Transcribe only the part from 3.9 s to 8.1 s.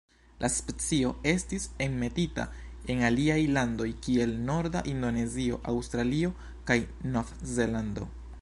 kiel norda Indonezio, Aŭstralio kaj Novzelando.